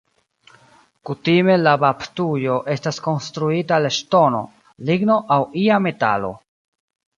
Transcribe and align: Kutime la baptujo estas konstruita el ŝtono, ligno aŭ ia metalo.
Kutime 1.09 1.57
la 1.65 1.73
baptujo 1.83 2.57
estas 2.77 2.99
konstruita 3.09 3.79
el 3.83 3.87
ŝtono, 4.01 4.41
ligno 4.91 5.21
aŭ 5.39 5.41
ia 5.67 5.81
metalo. 5.91 6.35